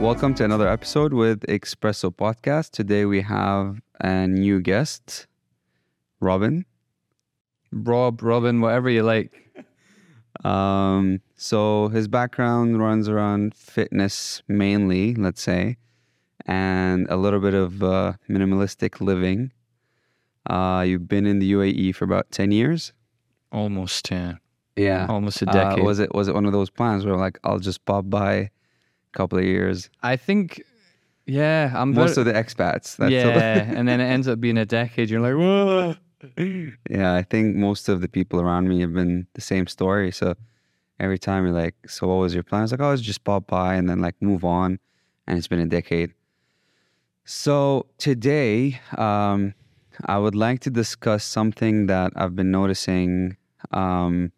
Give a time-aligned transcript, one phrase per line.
[0.00, 2.72] Welcome to another episode with Espresso Podcast.
[2.72, 5.26] Today we have a new guest,
[6.20, 6.66] Robin.
[7.72, 9.32] Rob, Robin, whatever you like.
[10.44, 15.78] Um, so his background runs around fitness mainly, let's say,
[16.44, 19.52] and a little bit of uh, minimalistic living.
[20.44, 22.92] Uh, you've been in the UAE for about ten years.
[23.52, 24.34] Almost, yeah.
[24.76, 25.84] Yeah, Almost a Uh, decade.
[25.84, 28.48] was it was it one of those plans where like I'll just pop by a
[29.12, 29.88] couple of years?
[30.02, 30.62] I think,
[31.26, 32.96] yeah, I'm Most very- of the expats.
[32.96, 35.10] That's yeah, and then it ends up being a decade.
[35.10, 35.94] You're like, whoa.
[36.90, 40.10] yeah, I think most of the people around me have been the same story.
[40.10, 40.34] So
[40.98, 43.22] every time you're like, "So what was your plan?" I was like, "Oh, it's just
[43.24, 44.78] pop by and then like move on,"
[45.26, 46.14] and it's been a decade.
[47.24, 49.54] So today, um,
[50.06, 53.36] I would like to discuss something that I've been noticing
[53.70, 54.32] um,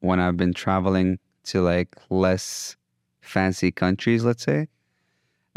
[0.00, 2.76] when I've been traveling to like less
[3.20, 4.68] fancy countries, let's say,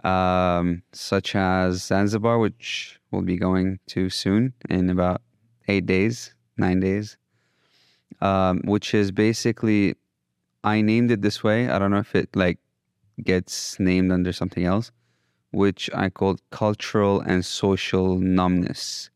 [0.03, 5.21] um, such as Zanzibar, which we'll be going to soon in about
[5.67, 7.17] eight days, nine days,
[8.21, 9.95] um, which is basically,
[10.63, 11.69] I named it this way.
[11.69, 12.59] I don't know if it like
[13.23, 14.91] gets named under something else,
[15.51, 19.09] which I called cultural and social numbness.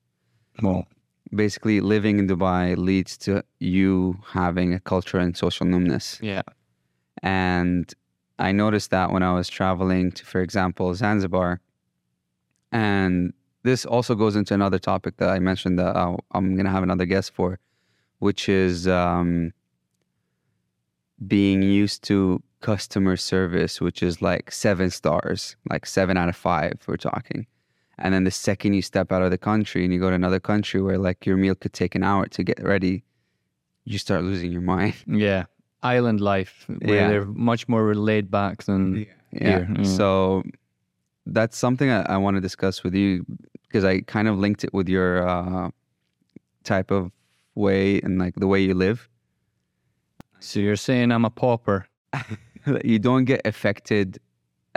[0.62, 0.88] Well,
[1.36, 6.20] Basically, living in Dubai leads to you having a culture and social numbness.
[6.22, 6.44] yeah.
[7.24, 7.94] And
[8.40, 11.60] I noticed that when I was traveling to, for example, Zanzibar.
[12.72, 16.72] And this also goes into another topic that I mentioned that I'll, I'm going to
[16.72, 17.60] have another guest for,
[18.20, 19.54] which is um,
[21.26, 26.74] being used to customer service, which is like seven stars, like seven out of five,
[26.88, 27.48] we're talking.
[28.00, 30.40] And then the second you step out of the country and you go to another
[30.40, 33.04] country where like your meal could take an hour to get ready,
[33.86, 34.94] you start losing your mind.
[35.08, 35.46] Yeah.
[35.84, 37.08] Island life, where Yeah.
[37.10, 39.50] they're much more laid back than Yeah.
[39.50, 39.68] here.
[39.70, 39.86] Mm.
[39.86, 40.44] So
[41.26, 43.26] that's something I, I want to discuss with you
[43.68, 45.70] because I kind of linked it with your uh,
[46.64, 47.12] type of
[47.56, 49.08] way and like the way you live.
[50.40, 51.88] So you're saying I'm a pauper.
[52.84, 54.20] you don't get affected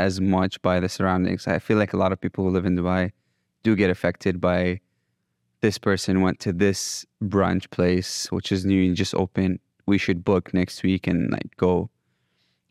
[0.01, 1.47] as much by the surroundings.
[1.47, 3.13] I feel like a lot of people who live in Dubai
[3.63, 4.81] do get affected by
[5.61, 9.61] this person went to this brunch place, which is new and just open.
[9.87, 11.91] We should book next week and like go.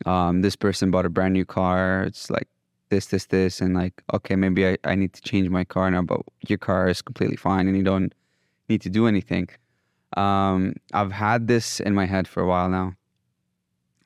[0.06, 2.04] Um, this person bought a brand new car.
[2.04, 2.48] It's like
[2.90, 6.02] this, this, this, and like okay, maybe I, I need to change my car now,
[6.02, 8.14] but your car is completely fine and you don't
[8.70, 9.50] need to do anything.
[10.18, 12.96] Um, I've had this in my head for a while now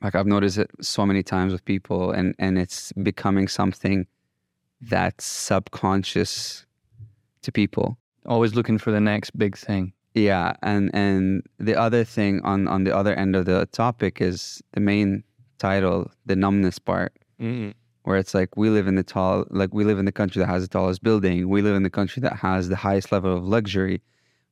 [0.03, 4.06] like I've noticed it so many times with people and and it's becoming something
[4.81, 6.66] that's subconscious
[7.41, 7.97] to people.
[8.25, 9.94] Always looking for the next big thing.
[10.14, 14.62] Yeah, and and the other thing on on the other end of the topic is
[14.74, 15.24] the main
[15.58, 17.72] title, the numbness part, mm-hmm.
[18.03, 20.47] where it's like we live in the tall like we live in the country that
[20.47, 21.50] has the tallest building.
[21.50, 24.02] We live in the country that has the highest level of luxury.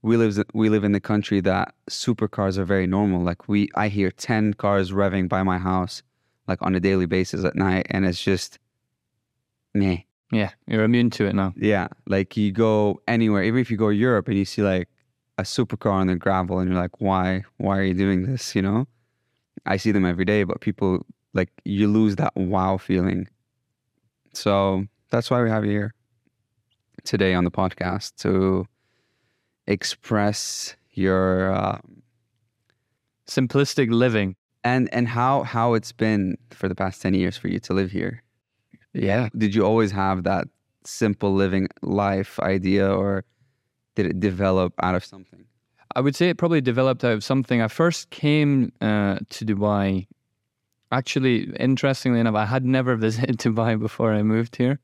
[0.03, 3.21] We live we live in the country that supercars are very normal.
[3.21, 6.01] Like we I hear 10 cars revving by my house
[6.47, 8.57] like on a daily basis at night and it's just
[9.73, 9.97] meh.
[10.31, 11.53] Yeah, you're immune to it now.
[11.57, 14.87] Yeah, like you go anywhere, even if you go to Europe and you see like
[15.37, 17.43] a supercar on the gravel, and you're like, why?
[17.57, 18.55] Why are you doing this?
[18.55, 18.87] You know,
[19.65, 23.27] I see them every day, but people like you lose that wow feeling.
[24.33, 25.93] So that's why we have you here
[27.03, 28.65] today on the podcast to
[29.67, 31.79] express your uh,
[33.27, 34.35] Simplistic living.
[34.63, 37.91] and and how how it's been for the past ten years for you to live
[37.91, 38.21] here.
[38.93, 39.29] Yeah.
[39.37, 40.47] did you always have that
[40.83, 43.23] simple living life idea or
[43.95, 45.45] did it develop out of something
[45.95, 47.61] I would say it probably developed out of something.
[47.61, 50.07] I first came uh, to Dubai.
[50.91, 54.79] Actually, interestingly enough, I had never visited Dubai before I moved here.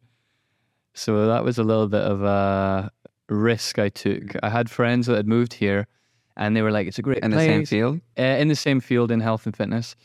[0.93, 2.91] So that was a little bit of a
[3.29, 4.35] risk I took.
[4.43, 5.88] I had friends that had moved here
[6.35, 8.79] and they were like, it's a great in the same field uh, in the same
[8.79, 9.96] field in health and fitness.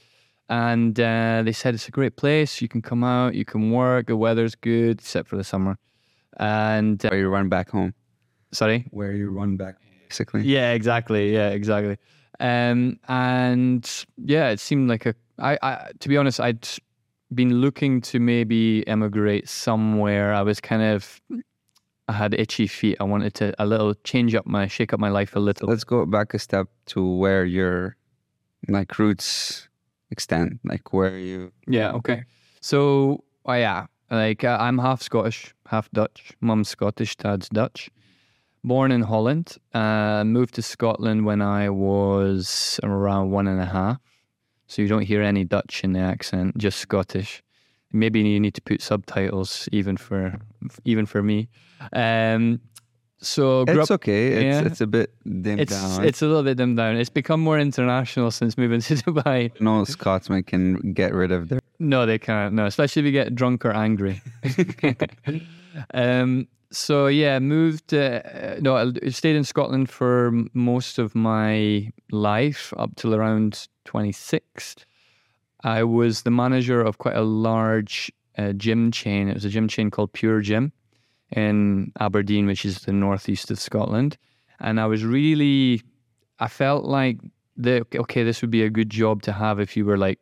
[0.48, 2.60] And uh, they said it's a great place.
[2.60, 5.78] You can come out, you can work, the weather's good, except for the summer.
[6.38, 7.94] And uh, where you run back home
[8.52, 9.76] sorry, where you run back
[10.08, 11.32] basically yeah, exactly.
[11.32, 11.96] Yeah, exactly.
[12.38, 15.14] Um, and yeah, it seemed like a.
[15.38, 16.68] I, I, to be honest, I'd
[17.34, 20.34] been looking to maybe emigrate somewhere.
[20.34, 21.20] I was kind of,
[22.12, 22.96] I had itchy feet.
[23.00, 25.68] I wanted to a little change up my, shake up my life a little.
[25.68, 27.96] let's go back a step to where your
[28.68, 29.68] like roots
[30.10, 31.92] extend like where you Yeah.
[31.92, 32.24] Okay.
[32.60, 36.32] So, oh yeah, like uh, I'm half Scottish, half Dutch.
[36.40, 37.90] Mum's Scottish, dad's Dutch.
[38.62, 39.56] born in Holland.
[39.74, 43.98] Uh, moved to Scotland when I was around one and a half.
[44.68, 47.42] So you don't hear any Dutch in the accent, just Scottish.
[47.92, 50.34] Maybe you need to put subtitles even for
[50.84, 51.48] even for me.
[51.92, 52.60] Um,
[53.20, 54.28] so It's up- okay.
[54.32, 54.66] It's yeah.
[54.66, 55.10] it's a bit
[55.42, 56.04] dimmed it's down.
[56.04, 56.96] it's a little bit dimmed down.
[56.96, 59.50] It's become more international since moving to Dubai.
[59.60, 61.60] no Scotsman can get rid of their.
[61.78, 62.54] No, they can't.
[62.54, 64.20] No, especially if you get drunk or angry.
[65.94, 67.92] um, so yeah, moved.
[67.94, 74.12] Uh, no, I stayed in Scotland for most of my life up till around twenty
[74.12, 74.74] six.
[75.64, 79.28] I was the manager of quite a large uh, gym chain.
[79.28, 80.72] It was a gym chain called Pure Gym
[81.30, 84.16] in Aberdeen, which is the northeast of Scotland.
[84.60, 85.82] And I was really,
[86.38, 87.18] I felt like
[87.56, 90.18] the okay, this would be a good job to have if you were like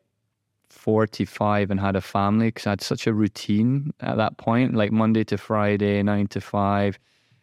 [0.68, 4.92] 45 and had a family because I had such a routine at that point, like
[4.92, 6.98] Monday to Friday, nine to five.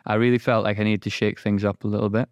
[0.06, 2.30] I really felt like I needed to shake things up a little bit.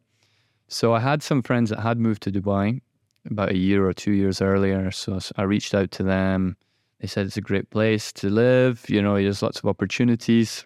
[0.68, 2.82] So I had some friends that had moved to Dubai
[3.30, 4.92] about a year or two years earlier.
[4.92, 6.56] So I reached out to them.
[7.00, 8.86] They said it's a great place to live.
[8.88, 10.66] You know, there's lots of opportunities.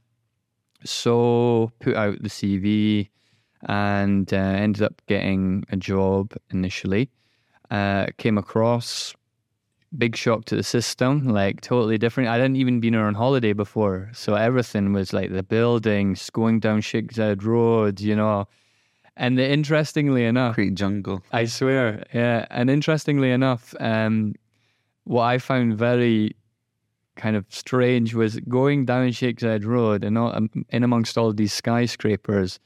[0.83, 3.09] So put out the CV
[3.67, 7.09] and uh, ended up getting a job initially.
[7.69, 9.13] Uh, came across
[9.97, 12.29] big shock to the system, like totally different.
[12.29, 16.81] I hadn't even been on holiday before, so everything was like the buildings, going down
[16.81, 18.47] Sheikh Zayed Road, you know.
[19.19, 21.21] And the, interestingly enough, Concrete jungle.
[21.33, 22.45] I swear, yeah.
[22.49, 24.33] And interestingly enough, um,
[25.03, 26.37] what I found very
[27.17, 31.33] kind of strange was going down Sheikh Zayed Road and all, um, in amongst all
[31.33, 32.61] these skyscrapers,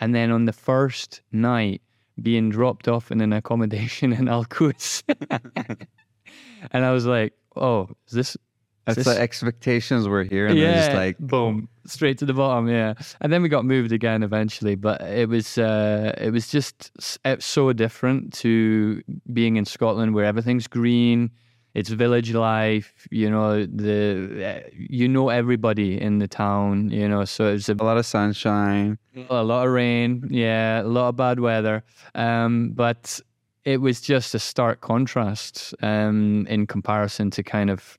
[0.00, 1.80] and then on the first night
[2.20, 5.04] being dropped off in an accommodation in Al Quoz.
[5.30, 8.36] and I was like, "Oh, is this?"
[8.84, 12.68] That's this- the expectations were here, and they're just like boom, straight to the bottom.
[12.68, 16.90] Yeah, and then we got moved again eventually, but it was uh, it was just
[17.24, 19.02] it's so different to
[19.32, 21.30] being in Scotland where everything's green.
[21.74, 23.64] It's village life, you know.
[23.64, 27.24] The uh, you know everybody in the town, you know.
[27.24, 28.98] So it's a, a lot of sunshine.
[29.30, 31.82] a lot of rain, yeah, a lot of bad weather.
[32.14, 33.18] Um, but
[33.64, 37.96] it was just a stark contrast um, in comparison to kind of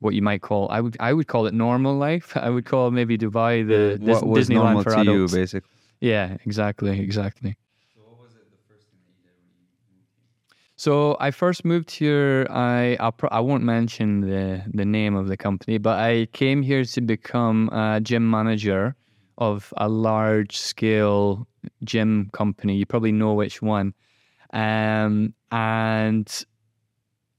[0.00, 2.36] what you might call I would I would call it normal life.
[2.46, 5.70] I would call maybe Dubai the Dis- what was Disneyland normal for to you, basically?
[6.00, 7.56] Yeah, exactly, exactly.
[10.76, 12.46] So I first moved here.
[12.48, 16.26] So, I I'll pro- I won't mention the the name of the company, but I
[16.32, 18.96] came here to become a gym manager
[19.36, 21.46] of a large scale
[21.84, 22.76] gym company.
[22.76, 23.92] You probably know which one.
[24.54, 26.26] Um, and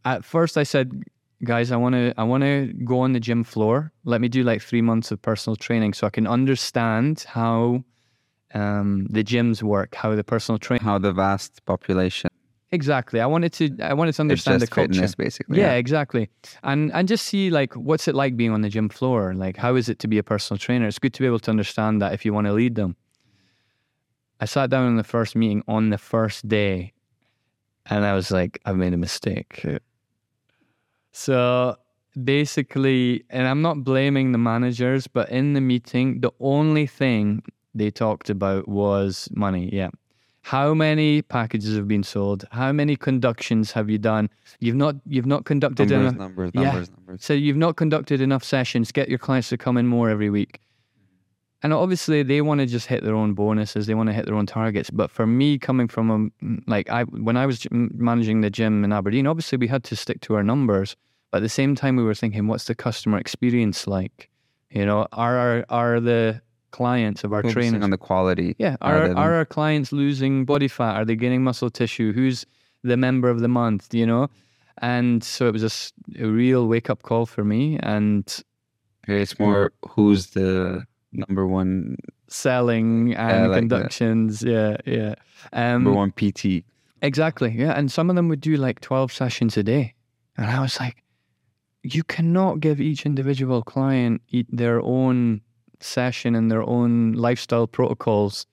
[0.05, 1.03] at first I said,
[1.43, 3.91] guys, I want to I want to go on the gym floor.
[4.05, 7.83] Let me do like three months of personal training so I can understand how
[8.53, 10.83] um, the gyms work, how the personal training.
[10.83, 12.29] How the vast population
[12.73, 13.19] Exactly.
[13.19, 14.93] I wanted to I wanted to understand the just culture.
[14.93, 15.59] fitness, basically.
[15.59, 16.29] Yeah, exactly.
[16.63, 19.33] And and just see like what's it like being on the gym floor?
[19.33, 20.87] Like how is it to be a personal trainer?
[20.87, 22.95] It's good to be able to understand that if you want to lead them.
[24.39, 26.93] I sat down in the first meeting on the first day
[27.87, 29.65] and I was like, I've made a mistake.
[31.11, 31.75] So
[32.23, 37.43] basically, and I'm not blaming the managers, but in the meeting, the only thing
[37.73, 39.69] they talked about was money.
[39.71, 39.89] Yeah.
[40.43, 42.45] How many packages have been sold?
[42.51, 44.27] How many conductions have you done?
[44.59, 46.17] You've not you've not conducted Numbers, enough.
[46.19, 46.61] numbers, Yeah.
[46.63, 47.23] numbers, numbers.
[47.23, 48.91] So you've not conducted enough sessions.
[48.91, 50.59] Get your clients to come in more every week.
[51.63, 53.85] And obviously, they want to just hit their own bonuses.
[53.85, 54.89] They want to hit their own targets.
[54.89, 58.91] But for me, coming from a like I when I was managing the gym in
[58.91, 60.95] Aberdeen, obviously we had to stick to our numbers.
[61.31, 64.29] But at the same time, we were thinking, what's the customer experience like?
[64.69, 68.55] You know, are our, are the clients of our Focusing trainers on the quality.
[68.59, 68.75] yeah.
[68.81, 70.95] Are, than- are our clients losing body fat?
[70.95, 72.13] Are they gaining muscle tissue?
[72.13, 72.45] Who's
[72.83, 73.93] the member of the month?
[73.93, 74.29] You know?
[74.81, 78.25] And so it was a real wake up call for me and
[79.07, 81.97] It's more who's the number one
[82.27, 83.59] selling and like that.
[83.69, 84.41] conductions.
[84.41, 84.77] Yeah.
[84.85, 85.15] Yeah.
[85.53, 86.63] Um, number one PT.
[87.01, 87.51] Exactly.
[87.57, 87.73] Yeah.
[87.77, 89.93] And some of them would do like 12 sessions a day.
[90.37, 91.03] And I was like,
[91.83, 95.41] you cannot give each individual client their own
[95.79, 98.45] session and their own lifestyle protocols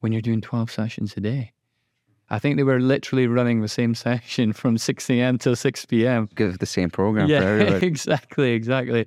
[0.00, 1.52] when you're doing 12 sessions a day.
[2.30, 5.38] I think they were literally running the same session from 6 a.m.
[5.38, 6.28] till 6 p.m.
[6.34, 7.86] Give the same program yeah, for everybody.
[7.86, 9.06] exactly, exactly.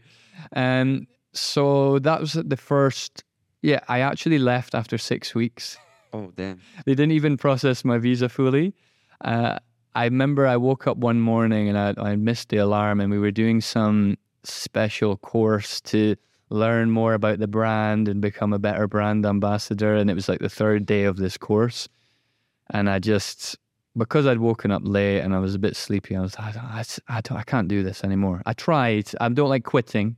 [0.55, 3.23] Um, so that was the first.
[3.61, 5.77] Yeah, I actually left after six weeks.
[6.13, 6.61] oh damn.
[6.85, 8.73] They didn't even process my visa fully.
[9.21, 9.57] Uh,
[9.97, 13.17] I remember I woke up one morning and I, I missed the alarm, and we
[13.17, 16.15] were doing some special course to
[16.51, 19.95] learn more about the brand and become a better brand ambassador.
[19.95, 21.89] And it was like the third day of this course.
[22.69, 23.57] And I just,
[23.97, 27.21] because I'd woken up late and I was a bit sleepy, I was I, I,
[27.31, 28.43] I can't do this anymore.
[28.45, 29.09] I tried.
[29.19, 30.15] I don't like quitting.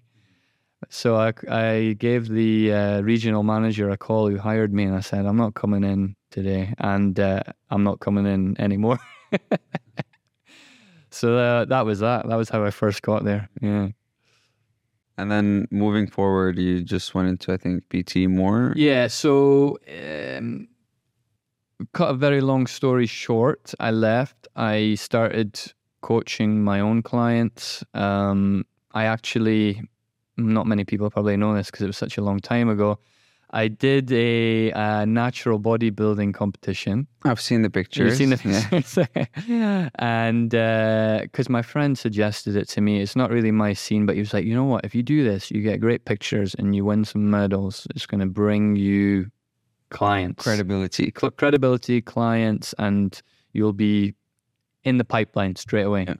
[0.90, 5.00] So I, I gave the uh, regional manager a call who hired me and I
[5.00, 9.00] said, I'm not coming in today and uh, I'm not coming in anymore.
[11.10, 12.28] so uh, that was that.
[12.28, 13.50] That was how I first got there.
[13.62, 13.90] Yeah.
[15.18, 18.74] And then moving forward, you just went into, I think, PT more.
[18.76, 19.08] Yeah.
[19.08, 20.70] So, um,
[21.94, 24.48] cut a very long story short, I left.
[24.56, 25.60] I started
[26.02, 27.84] coaching my own clients.
[27.94, 29.82] Um, I actually,
[30.38, 33.00] not many people probably know this because it was such a long time ago.
[33.51, 37.08] I did a, a natural bodybuilding competition.
[37.25, 38.10] I've seen the pictures.
[38.10, 39.08] You've seen the pictures,
[39.48, 39.89] yeah.
[39.96, 44.15] and because uh, my friend suggested it to me, it's not really my scene, but
[44.15, 44.86] he was like, you know what?
[44.86, 47.88] If you do this, you get great pictures and you win some medals.
[47.96, 49.32] It's going to bring you
[49.89, 53.20] clients, credibility, Cl- credibility, clients, and
[53.53, 54.13] you'll be
[54.84, 56.06] in the pipeline straight away.
[56.08, 56.15] Yeah.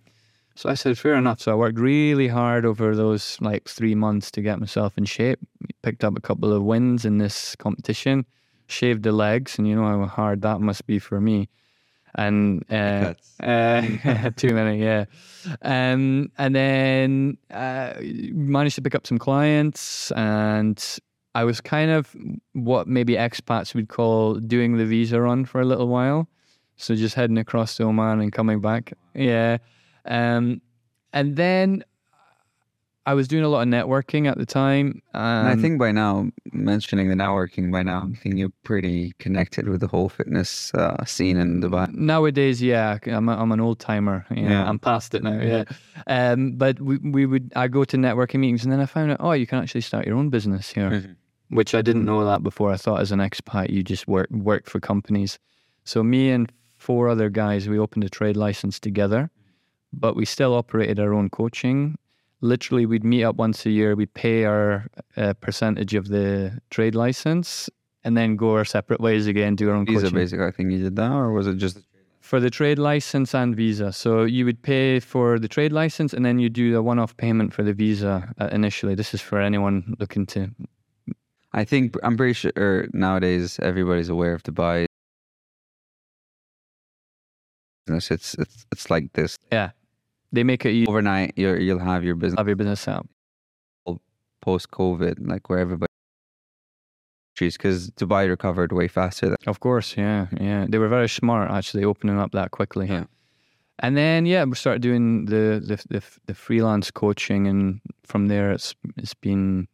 [0.56, 1.40] So I said, fair enough.
[1.40, 5.40] So I worked really hard over those like three months to get myself in shape.
[5.82, 8.26] Picked up a couple of wins in this competition,
[8.68, 11.50] shaved the legs, and you know how hard that must be for me.
[12.16, 13.82] And uh, uh,
[14.36, 15.06] too many, yeah.
[15.62, 21.00] Um, and then uh, managed to pick up some clients, and
[21.36, 22.16] I was kind of
[22.54, 26.28] what maybe expats would call doing the visa run for a little while.
[26.78, 28.94] So just heading across to Oman and coming back.
[29.14, 29.58] Yeah.
[30.06, 30.62] Um,
[31.14, 31.84] and then
[33.10, 35.02] I was doing a lot of networking at the time.
[35.16, 39.68] and I think by now, mentioning the networking, by now, I think you're pretty connected
[39.68, 41.92] with the whole fitness uh, scene in Dubai.
[41.92, 44.28] Nowadays, yeah, I'm, a, I'm an old timer.
[44.30, 45.42] Yeah, yeah, I'm past it now.
[45.42, 45.64] Yeah.
[46.06, 49.18] Um, but we, we would, I go to networking meetings and then I found out,
[49.22, 51.56] oh, you can actually start your own business here, mm-hmm.
[51.56, 52.72] which I didn't know that before.
[52.72, 55.40] I thought as an expat, you just work, work for companies.
[55.84, 59.32] So me and four other guys, we opened a trade license together
[59.92, 61.98] but we still operated our own coaching.
[62.42, 66.96] Literally, we'd meet up once a year, we'd pay our uh, percentage of the trade
[66.96, 67.70] license,
[68.04, 70.16] and then go our separate ways again, do our own visa coaching.
[70.16, 71.80] basically, I think you did that, or was it just
[72.22, 73.92] for the trade license and visa?
[73.92, 77.54] So you would pay for the trade license, and then you do a one-off payment
[77.54, 78.96] for the visa uh, initially.
[78.96, 80.50] This is for anyone looking to.
[81.52, 84.86] I think I'm pretty sure nowadays everybody's aware of Dubai.
[87.88, 88.36] It's it's
[88.72, 89.36] it's like this.
[89.52, 89.72] Yeah.
[90.32, 90.88] They make it easy.
[90.88, 91.34] overnight.
[91.36, 93.08] You you'll have your business have your business set up.
[94.42, 95.90] post COVID, like where everybody
[97.40, 99.30] because Dubai recovered way faster.
[99.30, 100.66] Than- of course, yeah, yeah.
[100.68, 102.88] They were very smart actually opening up that quickly.
[102.88, 103.06] Yeah.
[103.80, 108.52] And then yeah, we started doing the the the, the freelance coaching, and from there
[108.52, 109.68] it's it's been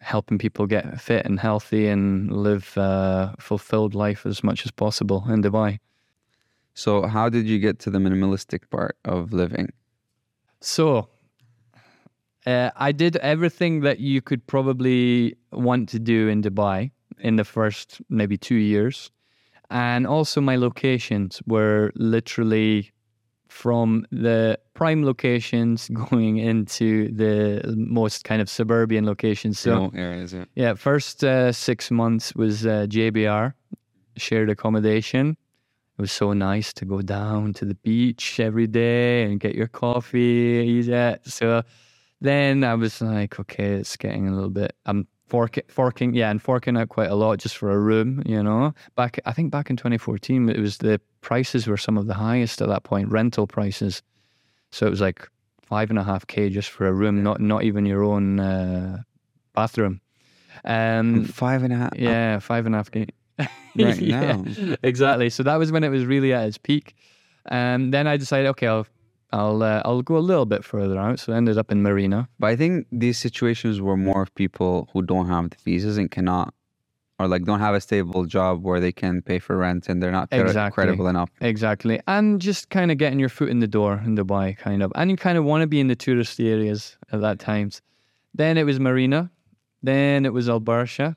[0.00, 5.24] helping people get fit and healthy and live a fulfilled life as much as possible
[5.28, 5.78] in Dubai.
[6.74, 9.72] So, how did you get to the minimalistic part of living?
[10.60, 11.08] So,
[12.46, 17.44] uh, I did everything that you could probably want to do in Dubai in the
[17.44, 19.10] first maybe two years.
[19.68, 22.92] And also, my locations were literally
[23.48, 29.58] from the prime locations going into the most kind of suburban locations.
[29.58, 30.44] So, areas, yeah.
[30.54, 33.54] yeah, first uh, six months was uh, JBR,
[34.16, 35.36] shared accommodation
[35.98, 39.66] it was so nice to go down to the beach every day and get your
[39.68, 40.82] coffee.
[40.84, 41.16] Yeah.
[41.24, 41.62] So
[42.20, 44.74] then I was like, okay, it's getting a little bit.
[44.84, 48.22] I'm forking, forking, yeah, and forking out quite a lot just for a room.
[48.26, 52.06] You know, back I think back in 2014, it was the prices were some of
[52.06, 54.02] the highest at that point, rental prices.
[54.72, 55.26] So it was like
[55.62, 58.98] five and a half k just for a room, not not even your own uh,
[59.54, 60.00] bathroom.
[60.64, 61.92] Um, five and a half.
[61.96, 63.06] Yeah, five and a half k.
[63.76, 64.76] right yeah, now.
[64.82, 65.30] Exactly.
[65.30, 66.94] So that was when it was really at its peak.
[67.46, 68.86] And um, then I decided, okay, I'll
[69.32, 71.18] I'll uh, I'll go a little bit further out.
[71.18, 72.28] So I ended up in Marina.
[72.38, 76.10] But I think these situations were more of people who don't have the visas and
[76.10, 76.54] cannot,
[77.18, 80.12] or like don't have a stable job where they can pay for rent and they're
[80.12, 80.74] not exactly.
[80.74, 81.30] credible enough.
[81.40, 84.92] Exactly, and just kind of getting your foot in the door in Dubai, kind of,
[84.94, 87.82] and you kind of want to be in the tourist areas at that times.
[88.34, 89.30] Then it was Marina,
[89.82, 91.16] then it was Al Barsha,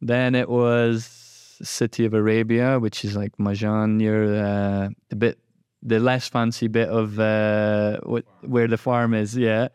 [0.00, 1.19] then it was
[1.62, 5.38] city of Arabia, which is like Majan near uh, the bit,
[5.82, 9.36] the less fancy bit of uh, what, where the farm is.
[9.36, 9.68] Yeah,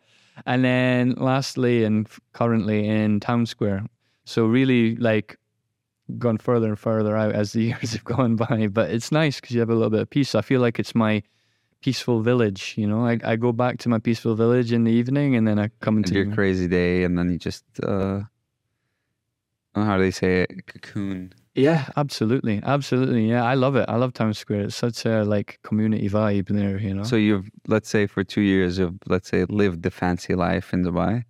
[0.44, 3.86] and then lastly and currently in Town Square.
[4.24, 5.38] So really like
[6.18, 8.68] gone further and further out as the years have gone by.
[8.68, 10.34] But it's nice because you have a little bit of peace.
[10.34, 11.22] I feel like it's my
[11.80, 12.74] peaceful village.
[12.76, 15.58] You know, I I go back to my peaceful village in the evening, and then
[15.58, 18.20] I come into your crazy day, and then you just uh,
[19.74, 20.66] how do they say it?
[20.66, 21.32] Cocoon.
[21.56, 23.28] Yeah, absolutely, absolutely.
[23.28, 23.86] Yeah, I love it.
[23.88, 24.62] I love Town Square.
[24.62, 26.78] It's such a like community vibe there.
[26.78, 27.02] You know.
[27.02, 30.84] So you've let's say for two years you've let's say lived the fancy life in
[30.84, 31.24] Dubai.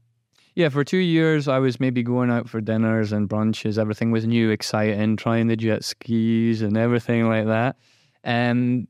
[0.57, 3.77] Yeah, for two years, I was maybe going out for dinners and brunches.
[3.77, 7.77] Everything was new, exciting, trying the jet skis and everything like that.
[8.25, 8.89] Um,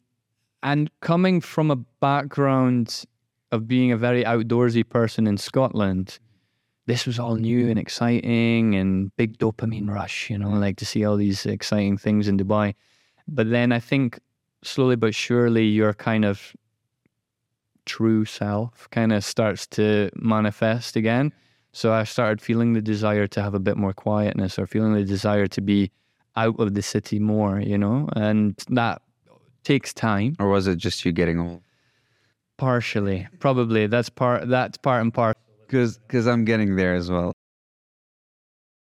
[0.63, 3.05] and coming from a background
[3.51, 6.21] of being a very outdoorsy person in Scotland,
[6.87, 11.05] this was all new and exciting and big dopamine rush, you know, like to see
[11.05, 12.75] all these exciting things in Dubai.
[13.27, 14.21] But then I think
[14.63, 16.55] slowly but surely your kind of
[17.85, 21.33] true self kind of starts to manifest again.
[21.73, 25.05] So I started feeling the desire to have a bit more quietness or feeling the
[25.05, 25.91] desire to be
[26.37, 29.03] out of the city more, you know, and that
[29.65, 30.37] takes time.
[30.39, 31.63] Or was it just you getting old?
[32.57, 34.49] Partially, probably that's part.
[34.49, 35.37] That's part and part.
[35.67, 37.33] Because because I'm getting there as well.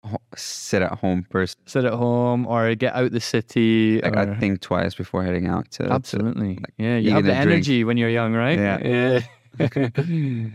[0.04, 1.60] Ho- Sit at home person.
[1.66, 4.00] Sit at home or get out the city.
[4.00, 5.84] Like or, I think twice before heading out to.
[5.84, 6.96] to- absolutely, yeah.
[6.96, 8.58] You have the energy when you're young, right?
[8.58, 9.20] Yeah.
[9.58, 9.58] yeah.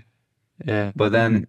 [0.65, 0.91] yeah.
[0.95, 1.47] but then,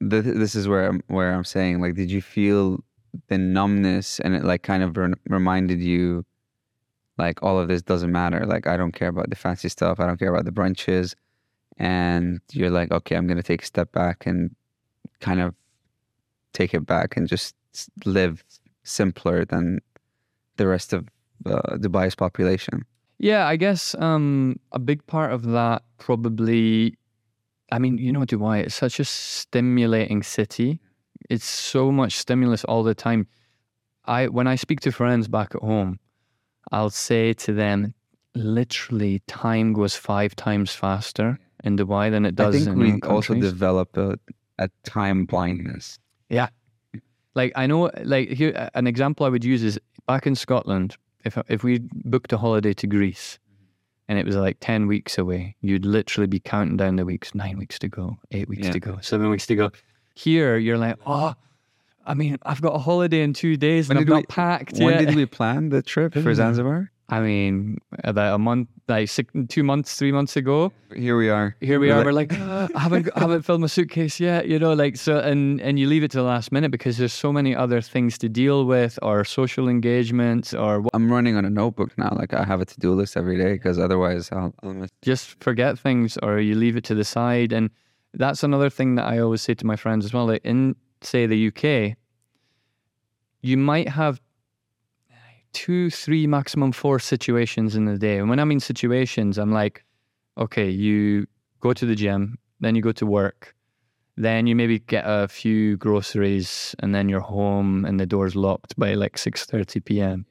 [0.00, 2.84] th- this is where I'm, where I'm saying like, did you feel
[3.28, 6.24] the numbness and it like kind of re- reminded you,
[7.18, 8.44] like all of this doesn't matter.
[8.46, 10.00] Like I don't care about the fancy stuff.
[10.00, 11.14] I don't care about the brunches,
[11.78, 14.54] and you're like, okay, I'm gonna take a step back and
[15.20, 15.54] kind of
[16.52, 17.54] take it back and just
[18.04, 18.44] live
[18.84, 19.80] simpler than
[20.56, 21.08] the rest of
[21.46, 22.84] uh, Dubai's population.
[23.18, 26.96] Yeah, I guess um, a big part of that probably,
[27.70, 30.80] I mean, you know, Dubai, it's such a stimulating city.
[31.30, 33.28] It's so much stimulus all the time.
[34.04, 36.00] I when I speak to friends back at home,
[36.72, 37.94] I'll say to them,
[38.34, 43.00] literally, time goes five times faster in Dubai than it does I think in we
[43.08, 44.18] also develop a,
[44.58, 45.98] a time blindness.
[46.28, 46.48] Yeah,
[47.34, 50.96] like I know, like here, an example I would use is back in Scotland.
[51.24, 53.38] If if we booked a holiday to Greece,
[54.08, 57.34] and it was like ten weeks away, you'd literally be counting down the weeks.
[57.34, 58.72] Nine weeks to go, eight weeks Yeah.
[58.72, 59.70] to go, seven weeks to go.
[60.14, 61.34] Here, you're like, oh,
[62.06, 64.26] I mean, I've got a holiday in two days, When and I've did not we-
[64.26, 65.06] packed When yet.
[65.06, 66.90] did we plan the trip for Zanzibar?
[67.12, 70.72] I mean, about a month, like six, two months, three months ago.
[70.96, 71.54] Here we are.
[71.60, 72.12] Here we We're are.
[72.12, 74.96] like- We're like, "Ah, I haven't, I haven't filled my suitcase yet, you know, like
[74.96, 77.82] so, and and you leave it to the last minute because there's so many other
[77.82, 82.16] things to deal with, or social engagements, or what, I'm running on a notebook now.
[82.18, 84.90] Like I have a to-do list every day because otherwise I'll, I'll miss.
[85.02, 87.68] just forget things, or you leave it to the side, and
[88.14, 90.24] that's another thing that I always say to my friends as well.
[90.26, 91.96] Like in say the UK,
[93.42, 94.20] you might have
[95.52, 98.18] two, three, maximum four situations in the day.
[98.18, 99.84] And when I mean situations, I'm like,
[100.38, 101.26] okay, you
[101.60, 103.54] go to the gym, then you go to work,
[104.16, 108.78] then you maybe get a few groceries, and then you're home and the door's locked
[108.78, 110.26] by like 6:30 p.m.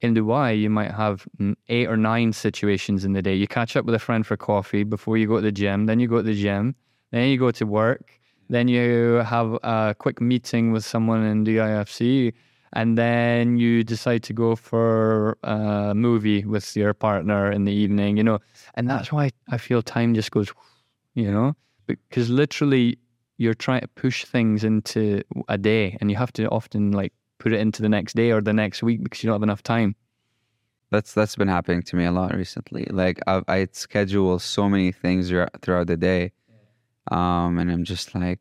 [0.00, 1.26] In Dubai, you might have
[1.68, 3.34] eight or nine situations in the day.
[3.34, 6.00] You catch up with a friend for coffee before you go to the gym, then
[6.00, 6.74] you go to the gym,
[7.12, 8.18] then you go to work,
[8.50, 12.32] then you have a quick meeting with someone in the IFC,
[12.74, 18.16] and then you decide to go for a movie with your partner in the evening,
[18.16, 18.38] you know.
[18.74, 20.52] And that's why I feel time just goes,
[21.14, 21.54] you know,
[21.86, 22.98] because literally
[23.38, 27.52] you're trying to push things into a day and you have to often like put
[27.52, 29.96] it into the next day or the next week because you don't have enough time.
[30.90, 32.84] That's that's been happening to me a lot recently.
[32.90, 36.32] Like I I schedule so many things throughout throughout the day,
[37.10, 38.40] um, and I'm just like,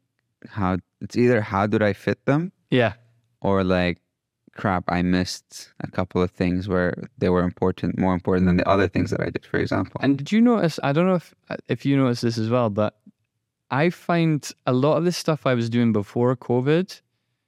[0.49, 2.93] how it's either how did I fit them Yeah.
[3.41, 3.99] or like,
[4.53, 8.67] crap, I missed a couple of things where they were important, more important than the
[8.67, 9.45] other things that I did.
[9.45, 10.79] For example, And did you notice?
[10.83, 11.33] I don't know if
[11.67, 12.97] if you noticed this as well, but
[13.69, 17.01] I find a lot of the stuff I was doing before COVID,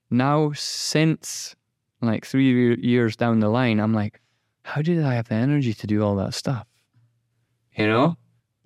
[0.09, 1.55] now since
[2.01, 4.21] like three years down the line, I'm like,
[4.63, 6.65] how did I have the energy to do all that stuff?
[7.77, 8.17] You know,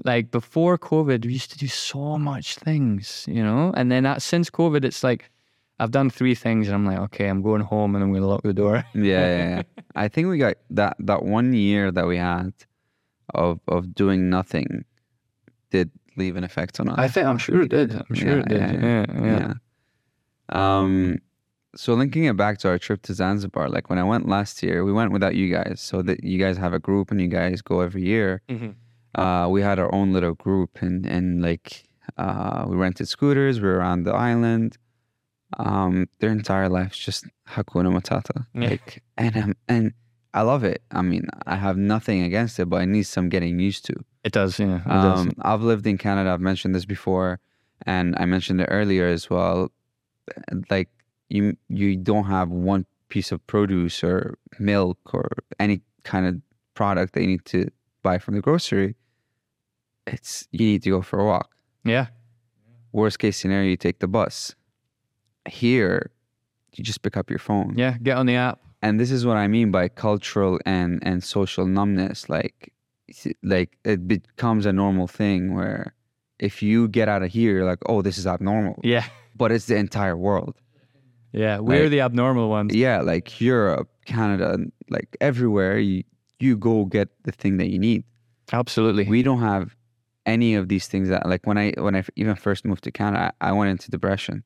[0.04, 4.22] like before COVID, we used to do so much things, you know, and then that,
[4.22, 5.32] since COVID, it's like
[5.80, 8.28] I've done three things, and I'm like, okay, I'm going home, and I'm going to
[8.28, 8.84] lock the door.
[8.96, 9.62] yeah, yeah, yeah.
[9.96, 12.54] I think we got that that one year that we had
[13.34, 14.86] of of doing nothing
[15.70, 16.98] did leave an effect on us.
[16.98, 17.94] I think I'm sure it did.
[17.94, 18.60] I'm sure Yeah, it did.
[18.60, 19.54] yeah, Yeah, yeah.
[20.50, 21.20] Um,
[21.76, 24.84] so linking it back to our trip to Zanzibar, like when I went last year,
[24.84, 25.80] we went without you guys.
[25.82, 28.42] So that you guys have a group and you guys go every year.
[28.50, 28.76] Mhm.
[29.16, 31.84] Uh, we had our own little group and and like
[32.18, 33.60] uh, we rented scooters.
[33.62, 34.78] We were around the island.
[35.58, 38.46] Um, their entire life's just Hakuna Matata.
[38.54, 38.70] Yeah.
[38.72, 39.94] Like, and um, and
[40.34, 40.82] I love it.
[40.92, 43.96] I mean, I have nothing against it, but it needs some getting used to.
[44.24, 44.82] It does, yeah.
[44.82, 45.22] It does.
[45.22, 46.32] Um, I've lived in Canada.
[46.32, 47.40] I've mentioned this before,
[47.86, 49.72] and I mentioned it earlier as well.
[50.70, 50.90] Like
[51.30, 55.30] you, you don't have one piece of produce or milk or
[55.60, 56.42] any kind of
[56.74, 57.70] product that you need to
[58.04, 58.96] buy from the grocery.
[60.06, 61.50] It's you need to go for a walk.
[61.84, 62.08] Yeah.
[62.92, 64.56] Worst case scenario, you take the bus.
[65.48, 66.12] Here,
[66.74, 67.74] you just pick up your phone.
[67.78, 67.98] Yeah.
[68.04, 68.60] Get on the app.
[68.84, 72.30] and this is what I mean by cultural and and social numbness.
[72.30, 72.74] Like,
[73.44, 75.94] like it becomes a normal thing where
[76.40, 79.06] if you get out of here, you're like, oh, this is abnormal, Yeah.
[79.36, 80.56] but it's the entire world.
[81.32, 81.60] Yeah.
[81.60, 82.76] We're Like- the abnormal ones.
[82.76, 84.58] Yeah, like Europe, Canada,
[84.90, 86.04] like everywhere, you
[86.40, 88.04] you go get the thing that you need.
[88.54, 89.06] Absolutely.
[89.06, 89.76] We don't have
[90.28, 93.34] any of these things that like when I when I even first moved to Canada,
[93.42, 94.44] I I went into depression.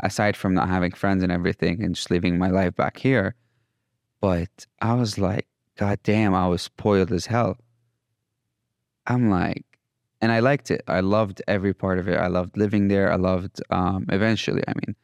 [0.00, 3.36] Aside from not having friends and everything and just living my life back here,
[4.20, 7.58] but I was like, God damn, I was spoiled as hell.
[9.06, 9.64] I'm like,
[10.20, 10.82] and I liked it.
[10.86, 12.16] I loved every part of it.
[12.16, 13.12] I loved living there.
[13.12, 14.62] I loved um, eventually.
[14.68, 14.96] I mean,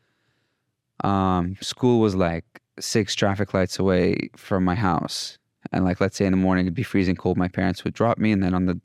[1.03, 2.44] um, school was like
[2.79, 5.38] six traffic lights away from my house,
[5.72, 7.37] and like let's say in the morning it'd be freezing cold.
[7.37, 8.81] My parents would drop me, and then on the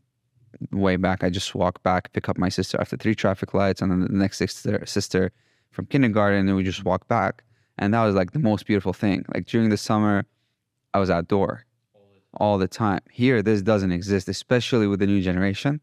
[0.72, 3.92] way back, I just walk back, pick up my sister after three traffic lights, and
[3.92, 5.32] then the next sister sister
[5.74, 7.44] from kindergarten, and we just walk back.
[7.78, 9.26] And that was like the most beautiful thing.
[9.34, 10.26] Like during the summer,
[10.94, 11.66] I was outdoor
[12.38, 13.02] all the time.
[13.12, 15.82] Here, this doesn't exist, especially with the new generation.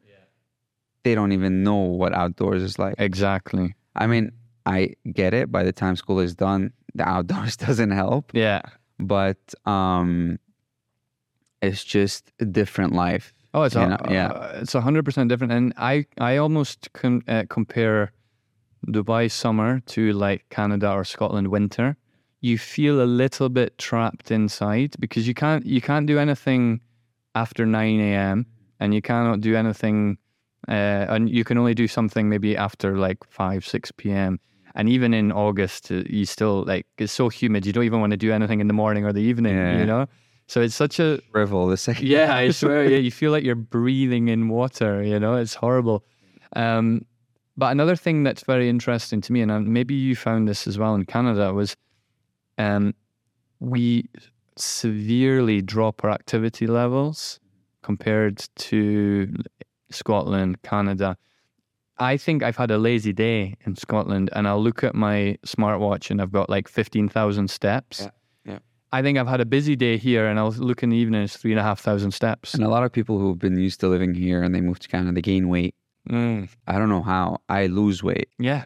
[1.02, 2.94] They don't even know what outdoors is like.
[2.98, 3.74] Exactly.
[3.96, 4.32] I mean,
[4.66, 5.50] I get it.
[5.50, 8.60] By the time school is done, the outdoors doesn't help, Yeah.
[8.98, 10.38] but um,
[11.62, 13.32] it's just a different life.
[13.52, 14.28] Oh, it's a, know, yeah.
[14.28, 18.12] uh, it's a hundred percent different, and I I almost com- uh, compare
[18.86, 21.96] Dubai summer to like Canada or Scotland winter.
[22.40, 26.80] You feel a little bit trapped inside because you can't you can't do anything
[27.34, 28.46] after nine a.m.
[28.80, 30.16] and you cannot do anything,
[30.68, 34.40] uh, and you can only do something maybe after like five six p.m.
[34.74, 37.66] And even in August, uh, you still like it's so humid.
[37.66, 39.56] You don't even want to do anything in the morning or the evening.
[39.56, 39.78] Yeah.
[39.78, 40.06] You know,
[40.46, 42.06] so it's such a Rivel, the second.
[42.08, 42.84] yeah, I swear.
[42.84, 45.02] Yeah, you feel like you're breathing in water.
[45.02, 46.04] You know, it's horrible.
[46.56, 47.04] Um,
[47.60, 50.78] but another thing that's very interesting to me, and uh, maybe you found this as
[50.78, 51.76] well in Canada, was
[52.56, 52.94] um,
[53.60, 54.08] we
[54.56, 57.38] severely drop our activity levels
[57.82, 59.34] compared to
[59.90, 61.18] Scotland, Canada.
[61.98, 66.10] I think I've had a lazy day in Scotland, and I'll look at my smartwatch
[66.10, 68.00] and I've got like fifteen thousand steps.
[68.00, 68.58] Yeah, yeah.
[68.90, 71.36] I think I've had a busy day here, and I'll look in the evening, it's
[71.36, 72.54] three and a half thousand steps.
[72.54, 74.88] And a lot of people who've been used to living here and they move to
[74.88, 75.74] Canada, they gain weight.
[76.10, 76.48] Mm.
[76.66, 77.38] I don't know how.
[77.48, 78.64] I lose weight Yeah,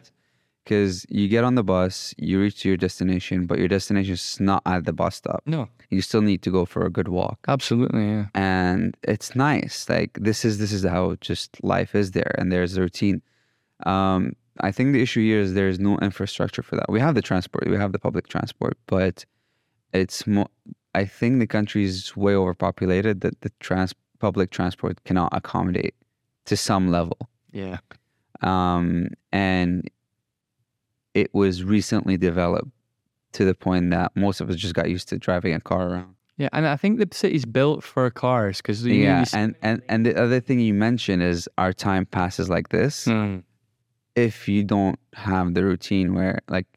[0.63, 4.61] because you get on the bus, you reach your destination, but your destination is not
[4.65, 5.41] at the bus stop.
[5.45, 7.39] no, You still need to go for a good walk.
[7.47, 9.87] absolutely, yeah, and it's nice.
[9.89, 13.21] Like this is this is how just life is there, and there's a routine.
[13.85, 16.89] Um, I think the issue here is there's no infrastructure for that.
[16.89, 19.25] We have the transport, we have the public transport, but
[19.93, 20.47] it's more.
[20.93, 25.93] I think the country is way overpopulated that the trans public transport cannot accommodate
[26.45, 27.17] to some level.
[27.55, 27.77] Yeah,
[28.41, 29.89] Um, and
[31.13, 32.69] it was recently developed
[33.33, 36.15] to the point that most of us just got used to driving a car around.
[36.37, 36.49] yeah.
[36.53, 40.39] And I think the city's built for cars because yeah and, and and the other
[40.41, 43.43] thing you mentioned is our time passes like this Mm.
[44.15, 46.67] if you don't have the routine where like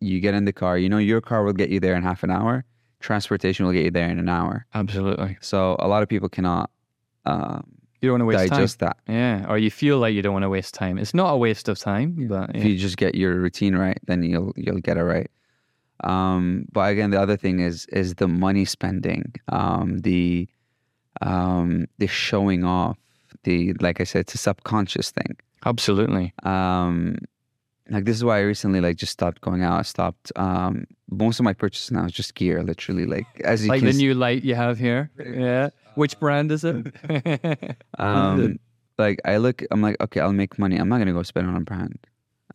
[0.00, 2.22] you get in the car you know your car will get you there in half
[2.22, 2.64] an hour
[3.00, 5.36] transportation will get you there in an hour absolutely.
[5.40, 6.70] so a lot of people cannot
[7.26, 7.64] um,
[8.04, 9.16] You don't want to waste digest that time.
[9.16, 10.98] Yeah, or you feel like you don't want to waste time.
[10.98, 14.22] It's not a waste of time, but if you just get your routine right then
[14.22, 15.30] you'll you'll get it right
[16.02, 20.48] um, but again the other thing is is the money spending um, the
[21.22, 22.98] um, the showing off
[23.44, 25.36] the like i said it's a subconscious thing
[25.66, 26.32] absolutely.
[26.44, 27.16] um
[27.90, 29.78] like this is why I recently like just stopped going out.
[29.78, 33.04] I stopped um most of my purchases now is just gear, literally.
[33.04, 35.10] Like as you Like the new light you have here.
[35.18, 35.68] Yeah.
[35.94, 36.94] Which brand is it?
[37.98, 38.58] um
[38.98, 40.76] like I look I'm like, okay, I'll make money.
[40.76, 41.98] I'm not gonna go spend on a brand.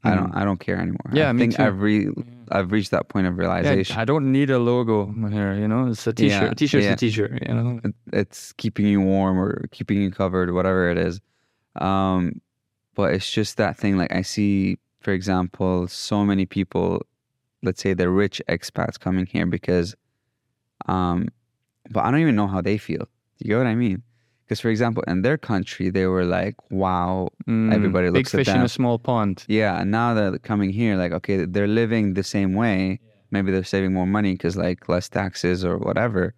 [0.03, 1.11] I don't I don't care anymore.
[1.11, 1.63] Yeah, I me think too.
[1.63, 2.09] I've re-
[2.51, 3.97] I've reached that point of Yeah, realization.
[3.97, 5.53] I don't need a logo here.
[5.55, 6.41] You know, it's a t-shirt.
[6.41, 6.93] Yeah, a t-shirt's yeah.
[6.93, 7.47] a t-shirt.
[7.47, 7.81] You know.
[8.13, 11.19] It's keeping you warm or keeping you covered, whatever it is.
[11.75, 12.41] Um
[12.95, 17.05] but it's just that thing like I see, for example, so many people,
[17.61, 19.95] let's say the rich expats coming here because
[20.87, 21.27] um
[21.89, 23.07] but I don't even know how they feel.
[23.39, 24.03] Do you get what I mean?
[24.45, 28.47] Because for example, in their country they were like, Wow, Mm, Everybody looks at fish
[28.49, 29.45] in a small pond.
[29.47, 32.99] yeah, and now they're coming here, like, okay, they're living the same way.
[33.31, 36.33] Maybe they're saving more money because like less taxes or whatever.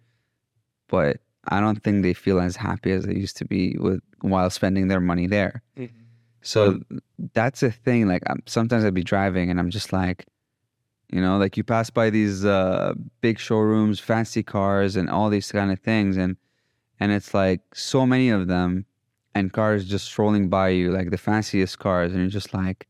[0.88, 4.48] but I don't think they feel as happy as they used to be with while
[4.50, 5.62] spending their money there.
[6.42, 6.80] So
[7.34, 8.06] that's a thing.
[8.08, 10.26] Like I'm, sometimes I'd be driving and I'm just like,
[11.12, 15.50] you know, like you pass by these uh, big showrooms, fancy cars, and all these
[15.50, 16.36] kind of things, and
[17.00, 18.86] and it's like so many of them,
[19.34, 22.86] and cars just strolling by you, like the fanciest cars, and you're just like,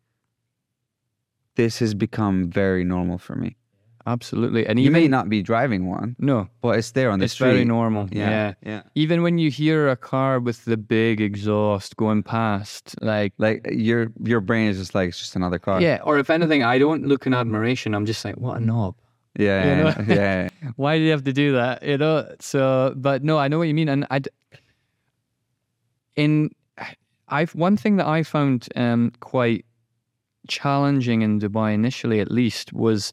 [1.56, 3.56] this has become very normal for me.
[4.04, 4.66] Absolutely.
[4.66, 7.28] And You even may not be driving one, no, but it's there on the street.
[7.28, 7.46] it's street.
[7.52, 8.08] very normal.
[8.10, 8.54] Yeah, yeah.
[8.66, 8.82] yeah.
[8.96, 14.08] Even when you hear a car with the big exhaust going past, like Like your
[14.24, 15.80] your brain is just like it's just another car.
[15.80, 17.94] yeah, or if anything, I don't look in admiration.
[17.94, 18.96] I'm just like, what a knob.
[19.38, 20.14] Yeah, You yeah, know?
[20.14, 20.48] yeah.
[20.76, 21.82] Why do you have to do that?
[21.82, 22.34] You know.
[22.40, 24.20] So, but no, I know what you mean, and I.
[26.16, 26.50] In,
[27.28, 29.64] I've one thing that I found um, quite
[30.48, 33.12] challenging in Dubai initially, at least, was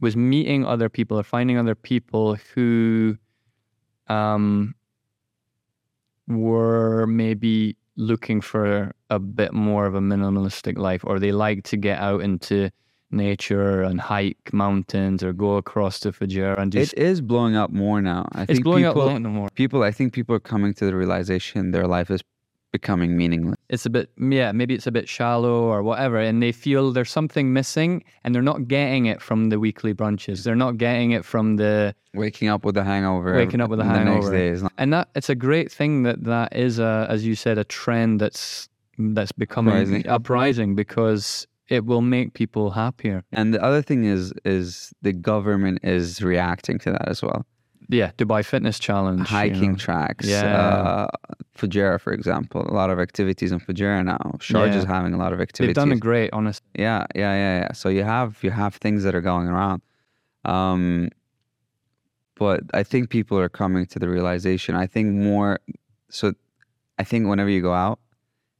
[0.00, 3.18] was meeting other people or finding other people who,
[4.06, 4.74] um,
[6.28, 11.76] were maybe looking for a bit more of a minimalistic life, or they like to
[11.76, 12.70] get out into
[13.10, 16.78] nature and hike mountains or go across to Fujairah and do.
[16.78, 18.28] It is blowing up more now.
[18.32, 19.48] I it's think blowing people, up more.
[19.54, 19.82] people.
[19.82, 22.20] I think people are coming to the realization their life is
[22.70, 23.56] becoming meaningless.
[23.70, 27.10] It's a bit, yeah, maybe it's a bit shallow or whatever, and they feel there's
[27.10, 30.44] something missing, and they're not getting it from the weekly brunches.
[30.44, 33.34] They're not getting it from the Waking up with a hangover.
[33.34, 34.30] Waking up with a the next hangover.
[34.32, 37.58] day not and that it's a great thing that that is a as you said
[37.58, 38.68] a trend that's
[38.98, 40.08] that's becoming Uprising.
[40.08, 45.78] uprising because it will make people happier And the other thing is, is the government
[45.82, 47.40] is reacting to that as well.
[48.00, 49.84] yeah dubai fitness challenge you Hiking know.
[49.86, 50.56] tracks, Yeah.
[50.62, 51.06] uh,
[51.58, 54.22] Fujairah, for example, a lot of activities in Fujairah now.
[54.46, 55.74] Sharjah is having a lot of activities.
[55.74, 57.72] they've done a great honest Yeah, yeah, yeah, yeah.
[57.80, 59.80] So you have you have things that are going around,
[60.54, 60.82] um,
[62.42, 64.72] but I think people are coming to the realization.
[64.84, 65.58] I think more.
[66.18, 66.32] So,
[67.02, 67.98] I think whenever you go out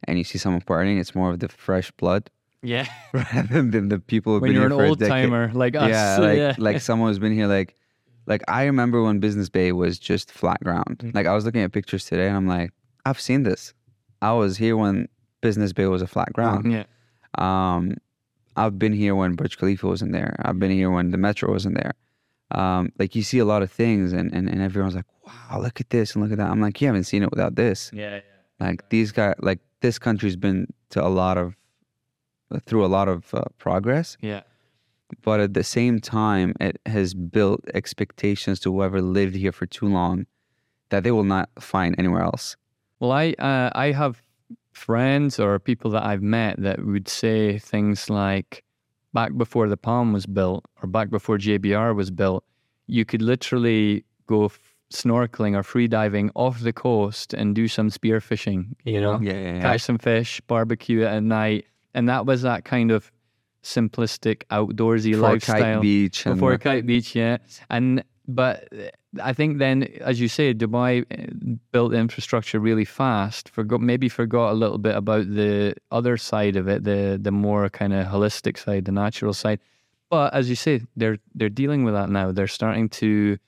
[0.06, 2.22] and you see someone partying, it's more of the fresh blood
[2.62, 5.10] yeah rather than the people who've when been you're here an for a old decade.
[5.30, 6.54] timer like us Yeah, like yeah.
[6.58, 7.74] like someone who's been here like
[8.26, 10.98] like I remember when Business Bay was just flat ground.
[10.98, 11.14] Mm.
[11.14, 12.72] Like I was looking at pictures today and I'm like,
[13.06, 13.72] I've seen this.
[14.20, 15.08] I was here when
[15.40, 16.70] Business Bay was a flat ground.
[16.70, 16.84] yeah
[17.38, 17.96] Um,
[18.56, 20.34] I've been here when Burj Khalifa wasn't there.
[20.44, 21.94] I've been here when the metro wasn't there.
[22.50, 25.80] Um, like you see a lot of things, and, and, and everyone's like, "Wow, look
[25.80, 28.20] at this and look at that." I'm like, "You haven't seen it without this." yeah
[28.58, 31.54] Like these guys, like this country's been to a lot of
[32.66, 34.42] through a lot of uh, progress, yeah
[35.22, 39.86] but at the same time, it has built expectations to whoever lived here for too
[39.88, 40.26] long
[40.90, 42.56] that they will not find anywhere else.
[43.00, 44.22] Well, I uh, I have
[44.72, 48.64] friends or people that I've met that would say things like,
[49.12, 52.44] back before the Palm was built or back before JBR was built,
[52.86, 57.88] you could literally go f- snorkeling or free diving off the coast and do some
[57.90, 58.76] spear fishing.
[58.84, 59.60] You know, Yeah, yeah, yeah.
[59.62, 61.64] catch some fish, barbecue it at night,
[61.98, 63.10] and that was that kind of
[63.64, 67.38] simplistic outdoorsy Before lifestyle Kite Beach and before Kite Beach, yeah.
[67.68, 68.68] And but
[69.20, 73.48] I think then, as you say, Dubai uh, built the infrastructure really fast.
[73.48, 77.68] Forgot maybe forgot a little bit about the other side of it, the the more
[77.68, 79.58] kind of holistic side, the natural side.
[80.08, 82.30] But as you say, they're they're dealing with that now.
[82.30, 83.38] They're starting to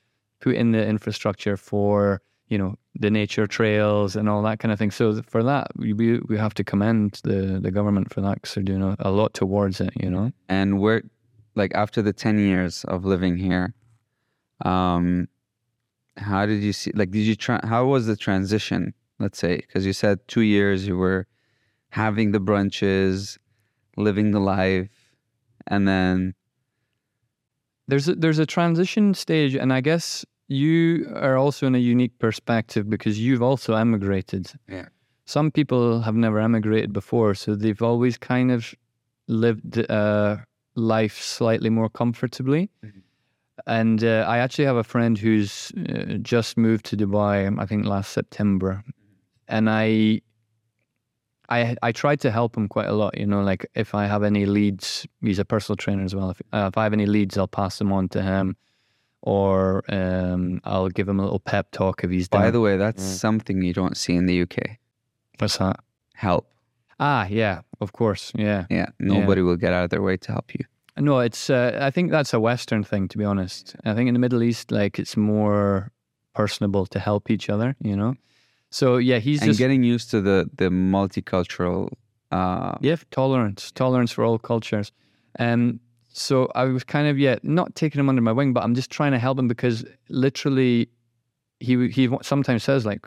[0.41, 4.79] put in the infrastructure for you know the nature trails and all that kind of
[4.79, 4.91] thing.
[4.91, 8.63] So for that, we we have to commend the the government for that because they're
[8.63, 9.93] doing a, a lot towards it.
[10.01, 10.31] You know.
[10.49, 11.03] and we're
[11.55, 13.73] like after the 10 years of living here
[14.63, 15.27] um
[16.15, 19.85] how did you see like did you try how was the transition let's say because
[19.85, 21.27] you said two years you were
[21.89, 23.37] having the brunches
[23.97, 25.11] living the life
[25.67, 26.33] and then
[27.91, 32.17] there's a, there's a transition stage, and I guess you are also in a unique
[32.19, 34.51] perspective because you've also emigrated.
[34.67, 34.87] Yeah.
[35.25, 38.73] Some people have never emigrated before, so they've always kind of
[39.27, 40.37] lived uh,
[40.75, 42.69] life slightly more comfortably.
[42.83, 43.01] Mhm.
[43.67, 47.47] And uh, I actually have a friend who's uh, just moved to Dubai.
[47.47, 48.83] um, I think last September,
[49.47, 50.21] and I
[51.49, 53.17] I I tried to help him quite a lot.
[53.17, 56.29] You know, like if I have any leads, he's a personal trainer as well.
[56.31, 58.55] If, uh, if I have any leads, I'll pass them on to him,
[59.21, 62.41] or um, I'll give him a little pep talk if he's down.
[62.41, 63.19] by the way that's Mm.
[63.19, 64.57] something you don't see in the uk
[65.39, 65.77] What's that?
[66.13, 66.47] help
[66.99, 68.65] Ah, yeah, of course, yeah.
[68.69, 70.65] yeah nobody will get out of their way to help you
[70.97, 71.49] No, it's.
[71.49, 73.75] Uh, I think that's a Western thing, to be honest.
[73.85, 75.91] I think in the Middle East, like it's more
[76.35, 77.75] personable to help each other.
[77.81, 78.13] You know.
[78.69, 81.89] So yeah, he's and just getting used to the the multicultural
[82.31, 84.91] uh Yeah, tolerance, tolerance for all cultures.
[85.39, 85.79] Um,
[86.13, 88.91] so I was kind of yeah, not taking him under my wing, but I'm just
[88.91, 90.89] trying to help him because literally
[91.59, 93.05] he he sometimes says like,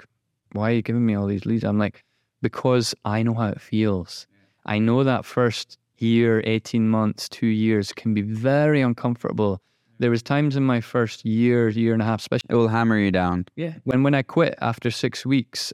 [0.53, 2.05] "Why are you giving me all these leads?" I'm like,
[2.43, 4.27] "Because I know how it feels.
[4.67, 9.61] I know that first year, eighteen months, two years can be very uncomfortable."
[10.01, 12.99] There was times in my first year, year and a half, especially It will hammer
[12.99, 13.47] you down.
[13.57, 13.75] yeah.
[13.85, 15.73] When when I quit after six weeks,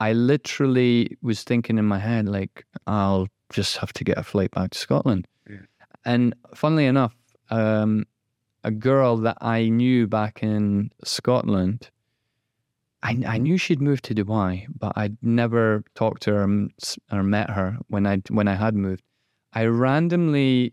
[0.00, 4.50] I literally was thinking in my head like, I'll just have to get a flight
[4.50, 5.26] back to Scotland.
[5.48, 5.58] Yeah.
[6.06, 7.16] And funnily enough,
[7.50, 8.06] um,
[8.62, 11.90] a girl that I knew back in Scotland,
[13.02, 16.68] I, I knew she'd moved to Dubai, but I'd never talked to her or,
[17.10, 19.02] or met her when I when I had moved.
[19.52, 20.72] I randomly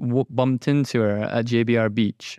[0.00, 2.38] w- bumped into her at JBR Beach.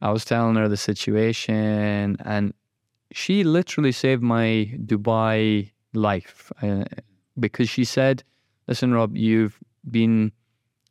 [0.00, 2.54] I was telling her the situation, and
[3.12, 6.84] she literally saved my Dubai life uh,
[7.38, 8.24] because she said,
[8.66, 9.58] "Listen, Rob, you've
[9.90, 10.32] been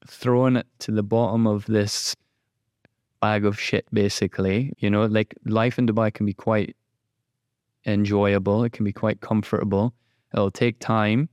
[0.08, 2.16] thrown it to the bottom of this
[3.22, 3.86] bag of shit.
[3.94, 6.76] Basically, you know, like life in Dubai can be quite
[7.86, 8.64] enjoyable.
[8.64, 9.94] It can be quite comfortable.
[10.34, 11.30] It'll take time."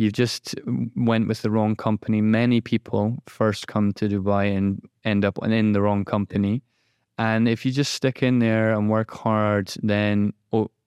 [0.00, 0.54] You've just
[0.94, 2.20] went with the wrong company.
[2.20, 6.62] Many people first come to Dubai and end up in the wrong company.
[7.18, 10.32] And if you just stick in there and work hard, then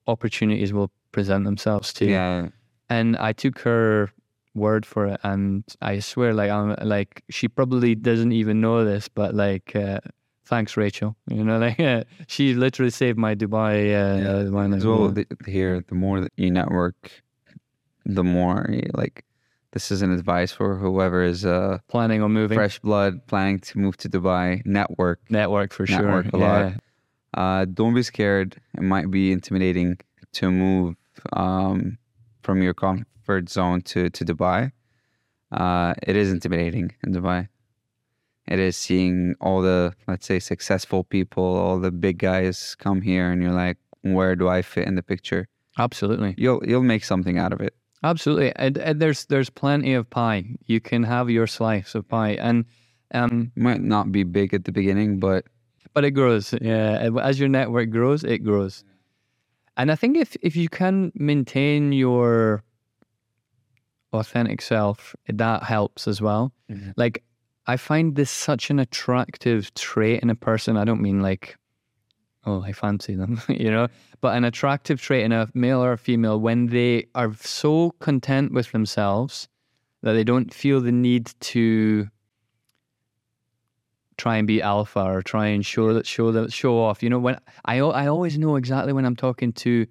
[0.06, 2.12] opportunities will present themselves to you.
[2.12, 2.48] Yeah.
[2.88, 4.10] And I took her
[4.54, 9.08] word for it, and I swear, like I'm like she probably doesn't even know this,
[9.08, 10.00] but like, uh,
[10.46, 11.16] thanks, Rachel.
[11.28, 13.72] You know, like uh, she literally saved my Dubai.
[13.92, 16.96] Uh, Yeah, my As well, the, here, the more that you network,
[18.04, 19.24] the more you- like
[19.72, 23.78] this is an advice for whoever is uh, planning on moving fresh blood planning to
[23.78, 24.64] move to Dubai.
[24.66, 25.20] Network.
[25.30, 26.02] network for sure.
[26.02, 26.62] Network a yeah.
[26.62, 26.72] lot.
[27.34, 28.60] Uh, don't be scared.
[28.76, 29.98] It might be intimidating
[30.34, 30.96] to move
[31.32, 31.96] um,
[32.42, 34.72] from your comfort zone to to Dubai.
[35.50, 37.48] Uh, it is intimidating in Dubai.
[38.48, 43.30] It is seeing all the let's say successful people, all the big guys come here,
[43.30, 45.48] and you're like, where do I fit in the picture?
[45.78, 46.34] Absolutely.
[46.36, 47.74] You'll you'll make something out of it.
[48.04, 50.56] Absolutely, and, and there's there's plenty of pie.
[50.66, 52.64] You can have your slice of pie, and
[53.14, 55.44] um, Might not be big at the beginning, but
[55.94, 56.54] but it grows.
[56.60, 58.84] Yeah, as your network grows, it grows.
[59.76, 62.62] And I think if if you can maintain your
[64.12, 66.52] authentic self, that helps as well.
[66.70, 66.92] Mhm.
[66.96, 67.24] Like
[67.66, 70.76] I find this such an attractive trait in a person.
[70.76, 71.56] I don't mean like,
[72.44, 73.88] oh, I fancy them, you know,
[74.20, 78.52] but an attractive trait in a male or a female when they are so content
[78.52, 79.48] with themselves
[80.02, 82.08] that they don't feel the need to
[84.16, 87.02] try and be alpha or try and show that show that show off.
[87.02, 89.86] You know, when I I always know exactly when I'm talking to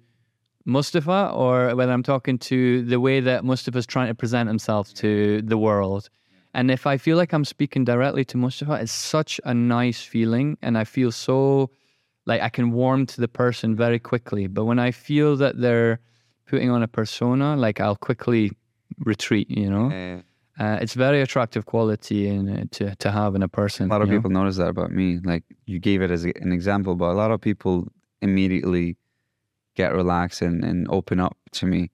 [0.64, 5.42] Mustafa or whether I'm talking to the way that Mustafa's trying to present himself to
[5.42, 6.08] the world.
[6.54, 10.58] And if I feel like I'm speaking directly to Mustafa, it's such a nice feeling
[10.62, 11.70] and I feel so
[12.26, 14.46] like I can warm to the person very quickly.
[14.46, 15.98] But when I feel that they're
[16.46, 18.52] putting on a persona, like I'll quickly
[18.98, 19.90] retreat, you know?
[19.90, 20.22] uh,
[20.62, 23.90] Uh, it's very attractive quality in, uh, to to have in a person.
[23.90, 24.20] a lot of you know?
[24.20, 25.18] people notice that about me.
[25.24, 27.88] Like you gave it as a, an example, but a lot of people
[28.20, 28.96] immediately
[29.74, 31.90] get relaxed and, and open up to me.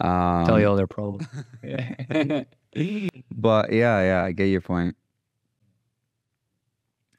[0.00, 1.26] Um, tell you all their problems.
[3.30, 4.96] But yeah, yeah, I get your point.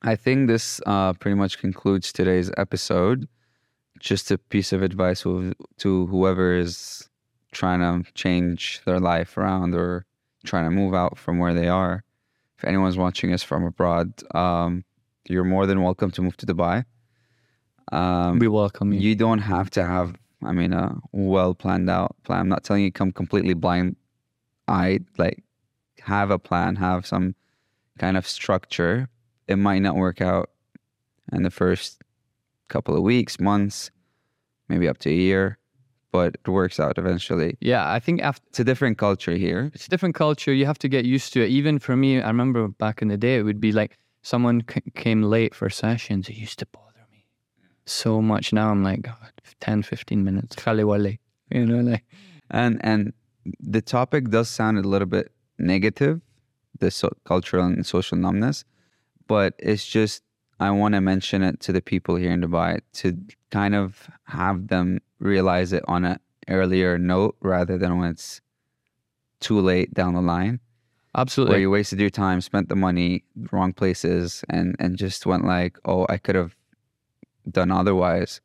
[0.02, 3.28] I think this uh, pretty much concludes today's episode.
[4.00, 7.10] Just a piece of advice to whoever is
[7.52, 10.08] trying to change their life around or
[10.44, 12.04] trying to move out from where they are.
[12.58, 14.84] If anyone's watching us from abroad, um,
[15.28, 16.86] you're more than welcome to move to Dubai.
[17.92, 19.00] Um, we welcome you.
[19.00, 22.40] you don't have to have, I mean, a well planned out plan.
[22.42, 23.96] I'm not telling you come completely blind
[24.68, 25.06] eyed.
[25.18, 25.44] Like,
[26.02, 27.36] have a plan, have some
[27.98, 29.10] kind of structure.
[29.48, 30.50] It might not work out
[31.32, 32.02] in the first
[32.70, 33.92] couple of weeks, months,
[34.68, 35.58] maybe up to a year,
[36.14, 37.58] but it works out eventually.
[37.60, 39.62] Yeah, I think after It's a different culture here.
[39.76, 40.54] it's a different culture.
[40.54, 41.50] You have to get used to it.
[41.60, 44.92] Even for me, I remember back in the day, it would be like someone c-
[45.04, 46.30] came late for sessions.
[46.30, 47.26] It used to bother me
[47.86, 48.54] so much.
[48.54, 50.56] Now I'm like, God, 10, 15 minutes.
[50.56, 51.20] Khali wali.
[51.52, 52.04] You know, like,
[52.62, 53.14] And and
[53.60, 56.22] the topic does sound a little bit negative,
[56.80, 58.64] the so- cultural and social numbness,
[59.28, 60.24] but it's just
[60.60, 63.18] I want to mention it to the people here in Dubai to
[63.52, 68.42] kind of have them realize it on an earlier note rather than when it's
[69.40, 70.60] too late down the line,
[71.16, 71.54] Absolutely.
[71.54, 75.78] where you wasted your time, spent the money, wrong places, and and just went like,
[75.86, 76.56] oh, I could have
[77.50, 78.42] done otherwise.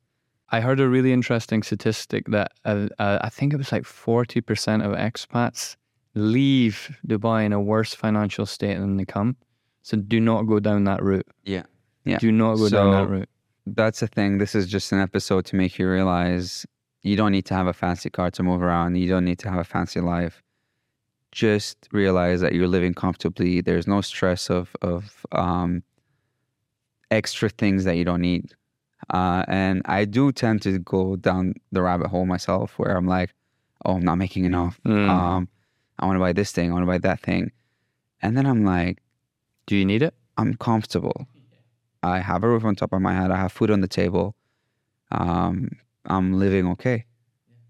[0.51, 4.83] I heard a really interesting statistic that uh, uh, I think it was like 40%
[4.85, 5.77] of expats
[6.15, 9.37] leave Dubai in a worse financial state than they come.
[9.83, 11.27] So do not go down that route.
[11.45, 11.65] Yeah.
[12.09, 12.19] Yeah.
[12.19, 13.29] Do not go down that route.
[13.67, 14.39] that's the thing.
[14.39, 16.67] This is just an episode to make you realize
[17.03, 18.97] you don't need to have a fancy car to move around.
[18.97, 20.43] You don't need to have a fancy life.
[21.33, 23.61] Just realize that you're living comfortably.
[23.61, 25.83] There's no stress of of um,
[27.11, 28.55] extra things that you don't need.
[29.11, 33.35] Uh, and I do tend to go down the rabbit hole myself, where I'm like,
[33.85, 34.81] "Oh, I'm not making enough.
[34.87, 35.09] Mm.
[35.09, 35.49] Um,
[35.99, 36.71] I want to buy this thing.
[36.71, 37.53] I want to buy that thing,"
[38.23, 38.99] and then I'm like,
[39.67, 40.15] Do you need it?
[40.39, 41.27] I'm comfortable.
[42.03, 43.31] I have a roof on top of my head.
[43.31, 44.35] I have food on the table.
[45.11, 45.71] Um,
[46.07, 47.05] I'm living okay,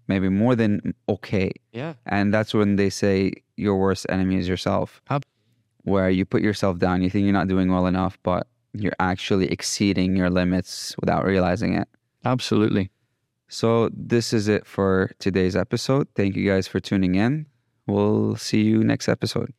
[0.07, 1.51] maybe more than okay.
[1.71, 1.93] Yeah.
[2.05, 5.01] And that's when they say your worst enemy is yourself,
[5.83, 7.01] where you put yourself down.
[7.01, 11.75] You think you're not doing well enough, but you're actually exceeding your limits without realizing
[11.75, 11.87] it.
[12.23, 12.91] Absolutely.
[13.47, 16.07] So, this is it for today's episode.
[16.13, 17.47] Thank you guys for tuning in.
[17.87, 19.51] We'll see you next episode.